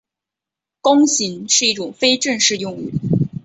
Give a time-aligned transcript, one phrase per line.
[0.81, 2.91] 弓形是一个非正式用语。